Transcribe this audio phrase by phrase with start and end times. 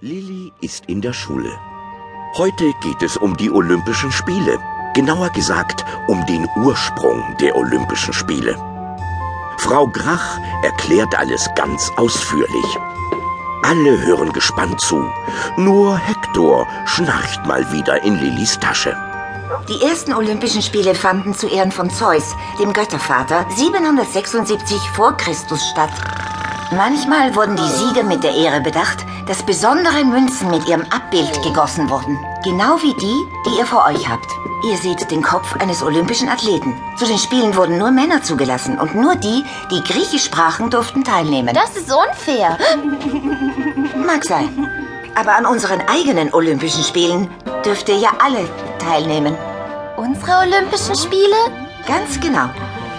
[0.00, 1.50] Lilly ist in der Schule.
[2.36, 4.60] Heute geht es um die Olympischen Spiele.
[4.94, 8.54] Genauer gesagt um den Ursprung der Olympischen Spiele.
[9.58, 12.78] Frau Grach erklärt alles ganz ausführlich.
[13.64, 15.04] Alle hören gespannt zu.
[15.56, 18.96] Nur Hektor schnarcht mal wieder in Lillys Tasche.
[19.68, 25.90] Die ersten Olympischen Spiele fanden zu Ehren von Zeus, dem Göttervater, 776 vor Christus statt.
[26.70, 31.88] Manchmal wurden die Sieger mit der Ehre bedacht, dass besondere Münzen mit ihrem Abbild gegossen
[31.88, 32.18] wurden.
[32.44, 34.26] Genau wie die, die ihr vor euch habt.
[34.64, 36.74] Ihr seht den Kopf eines olympischen Athleten.
[36.96, 41.54] Zu den Spielen wurden nur Männer zugelassen und nur die, die Griechisch sprachen, durften teilnehmen.
[41.54, 42.58] Das ist unfair.
[44.06, 44.68] mag sein.
[45.14, 47.30] Aber an unseren eigenen Olympischen Spielen
[47.64, 48.48] dürft ihr ja alle
[48.78, 49.36] teilnehmen.
[49.96, 51.36] Unsere Olympischen Spiele?
[51.86, 52.50] Ganz genau.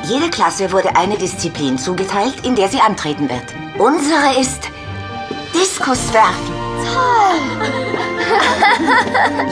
[0.04, 3.44] Jede Klasse wurde eine Disziplin zugeteilt, in der sie antreten wird.
[3.78, 4.70] Unsere ist
[5.54, 6.54] Diskuswerfen.
[6.94, 7.70] Toll!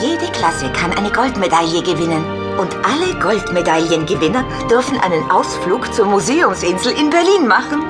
[0.00, 2.24] Jede Klasse kann eine Goldmedaille gewinnen.
[2.58, 7.84] Und alle Goldmedaillengewinner dürfen einen Ausflug zur Museumsinsel in Berlin machen.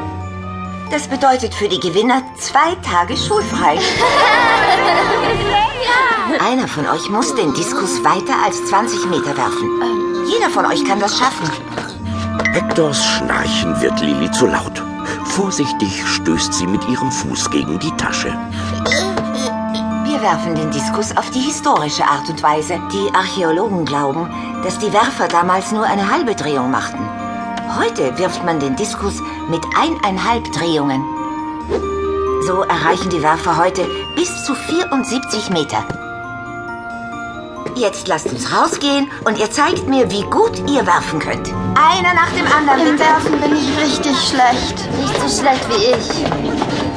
[0.90, 3.78] Das bedeutet für die Gewinner zwei Tage schulfrei.
[6.40, 10.26] Einer von euch muss den Diskus weiter als 20 Meter werfen.
[10.30, 11.50] Jeder von euch kann das schaffen.
[12.58, 14.82] Hektors Schnarchen wird Lilly zu laut.
[15.26, 18.36] Vorsichtig stößt sie mit ihrem Fuß gegen die Tasche.
[20.04, 22.80] Wir werfen den Diskus auf die historische Art und Weise.
[22.92, 24.28] Die Archäologen glauben,
[24.64, 26.98] dass die Werfer damals nur eine halbe Drehung machten.
[27.78, 31.04] Heute wirft man den Diskus mit eineinhalb Drehungen.
[32.44, 33.86] So erreichen die Werfer heute
[34.16, 36.07] bis zu 74 Meter.
[37.78, 41.48] Jetzt lasst uns rausgehen und ihr zeigt mir, wie gut ihr werfen könnt.
[41.76, 43.08] Einer nach dem anderen, Im bitte.
[43.08, 44.74] Werfen bin ich richtig schlecht.
[44.98, 46.26] Nicht so schlecht wie ich.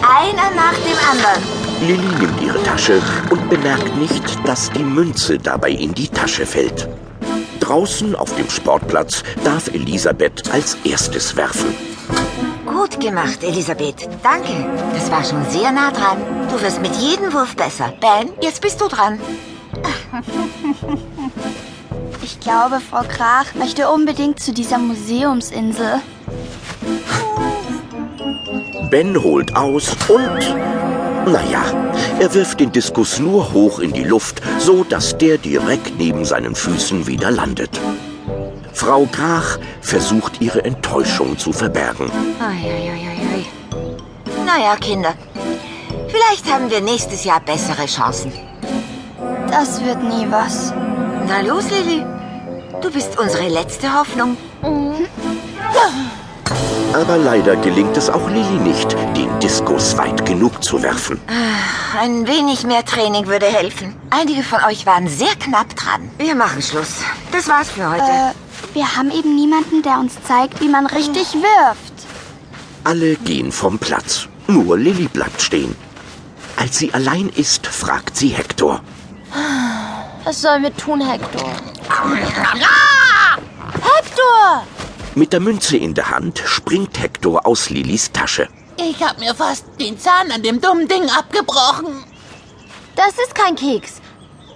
[0.01, 1.61] Einer nach dem anderen.
[1.81, 6.87] Lilly nimmt ihre Tasche und bemerkt nicht, dass die Münze dabei in die Tasche fällt.
[7.59, 11.75] Draußen auf dem Sportplatz darf Elisabeth als erstes werfen.
[12.65, 14.09] Gut gemacht, Elisabeth.
[14.23, 14.67] Danke.
[14.95, 16.17] Das war schon sehr nah dran.
[16.49, 17.93] Du wirst mit jedem Wurf besser.
[18.01, 19.19] Ben, jetzt bist du dran.
[22.31, 26.01] Ich glaube, Frau Krach möchte unbedingt zu dieser Museumsinsel.
[28.89, 30.55] Ben holt aus und...
[31.25, 31.61] Naja,
[32.19, 36.55] er wirft den Diskus nur hoch in die Luft, so dass der direkt neben seinen
[36.55, 37.77] Füßen wieder landet.
[38.71, 42.09] Frau Grach versucht ihre Enttäuschung zu verbergen.
[42.39, 43.45] Eieieiei.
[44.45, 45.15] Naja, Kinder.
[46.07, 48.31] Vielleicht haben wir nächstes Jahr bessere Chancen.
[49.49, 50.73] Das wird nie was.
[51.27, 52.05] Na los, Lilly.
[52.81, 54.37] Du bist unsere letzte Hoffnung.
[56.93, 61.21] Aber leider gelingt es auch Lilly nicht, den Diskus weit genug zu werfen.
[61.97, 63.95] Ein wenig mehr Training würde helfen.
[64.09, 66.09] Einige von euch waren sehr knapp dran.
[66.17, 66.97] Wir machen Schluss.
[67.31, 68.03] Das war's für heute.
[68.03, 71.93] Äh, wir haben eben niemanden, der uns zeigt, wie man richtig wirft.
[72.83, 74.27] Alle gehen vom Platz.
[74.47, 75.75] Nur Lilly bleibt stehen.
[76.57, 78.81] Als sie allein ist, fragt sie Hektor.
[80.23, 81.51] Was sollen wir tun, Hector?
[83.81, 84.63] Hector!
[85.13, 88.49] Mit der Münze in der Hand springt Hektor aus Lillys Tasche.
[88.77, 92.03] Ich hab mir fast den Zahn an dem dummen Ding abgebrochen.
[92.95, 94.01] Das ist kein Keks.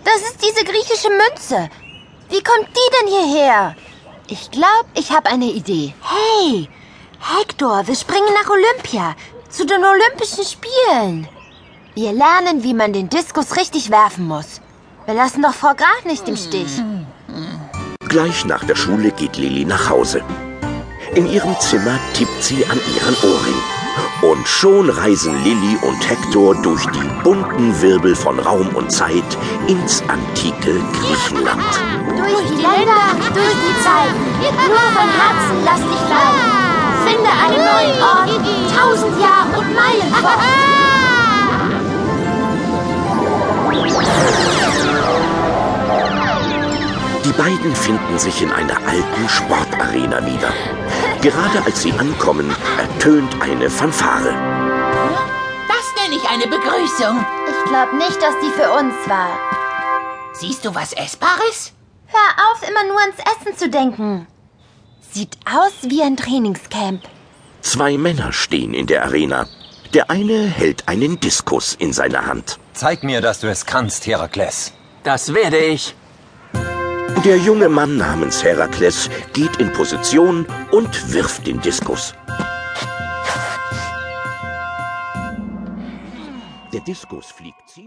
[0.04, 1.70] Das ist diese griechische Münze.
[2.30, 3.76] Wie kommt die denn hierher?
[4.28, 5.94] Ich glaube, ich habe eine Idee.
[6.02, 6.68] Hey,
[7.20, 9.16] Hector, wir springen nach Olympia.
[9.50, 11.28] Zu den Olympischen Spielen.
[11.94, 14.62] Wir lernen, wie man den Diskus richtig werfen muss.
[15.06, 16.82] Wir lassen doch Frau Graf nicht im Stich.
[18.16, 20.24] Gleich nach der Schule geht Lilly nach Hause.
[21.16, 23.62] In ihrem Zimmer tippt sie an ihren Ohrring.
[24.22, 29.38] Und schon reisen Lilly und Hektor durch die bunten Wirbel von Raum und Zeit
[29.68, 31.62] ins antike Griechenland.
[32.16, 33.04] Durch die Länder,
[33.34, 34.24] durch die Zeiten.
[34.66, 36.56] Nur von Herzen lass dich leiten.
[37.06, 38.30] Finde einen neuen Ort,
[38.74, 40.85] tausend Jahre und Meilen fort.
[47.46, 50.52] Beiden finden sich in einer alten Sportarena wieder.
[51.22, 52.50] Gerade als sie ankommen,
[52.80, 54.34] ertönt eine Fanfare.
[55.68, 57.24] Das nenne ich eine Begrüßung.
[57.48, 59.38] Ich glaube nicht, dass die für uns war.
[60.34, 61.74] Siehst du was Essbares?
[62.08, 64.26] Hör auf, immer nur ans Essen zu denken.
[65.12, 67.04] Sieht aus wie ein Trainingscamp.
[67.62, 69.46] Zwei Männer stehen in der Arena.
[69.94, 72.58] Der eine hält einen Diskus in seiner Hand.
[72.74, 74.74] Zeig mir, dass du es kannst, Herakles.
[75.04, 75.94] Das werde ich.
[77.26, 82.14] Der junge Mann namens Herakles geht in Position und wirft den Diskus.
[86.72, 87.68] Der Diskus fliegt